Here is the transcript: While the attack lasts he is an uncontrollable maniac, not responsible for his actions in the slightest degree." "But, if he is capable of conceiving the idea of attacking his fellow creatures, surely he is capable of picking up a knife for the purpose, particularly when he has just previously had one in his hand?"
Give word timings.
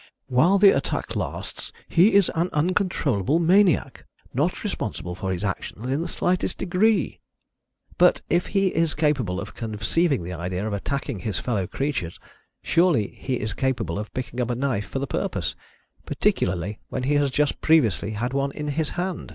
While 0.29 0.57
the 0.57 0.71
attack 0.75 1.15
lasts 1.15 1.71
he 1.87 2.15
is 2.15 2.31
an 2.33 2.49
uncontrollable 2.53 3.37
maniac, 3.37 4.07
not 4.33 4.63
responsible 4.63 5.13
for 5.13 5.31
his 5.31 5.43
actions 5.43 5.87
in 5.91 6.01
the 6.01 6.07
slightest 6.07 6.57
degree." 6.57 7.19
"But, 7.99 8.21
if 8.27 8.47
he 8.47 8.69
is 8.69 8.95
capable 8.95 9.39
of 9.39 9.53
conceiving 9.53 10.23
the 10.23 10.33
idea 10.33 10.65
of 10.65 10.73
attacking 10.73 11.19
his 11.19 11.37
fellow 11.37 11.67
creatures, 11.67 12.19
surely 12.63 13.09
he 13.09 13.35
is 13.39 13.53
capable 13.53 13.99
of 13.99 14.11
picking 14.15 14.41
up 14.41 14.49
a 14.49 14.55
knife 14.55 14.87
for 14.87 14.97
the 14.97 15.05
purpose, 15.05 15.53
particularly 16.07 16.79
when 16.89 17.03
he 17.03 17.13
has 17.13 17.29
just 17.29 17.61
previously 17.61 18.13
had 18.13 18.33
one 18.33 18.51
in 18.53 18.69
his 18.69 18.89
hand?" 18.97 19.29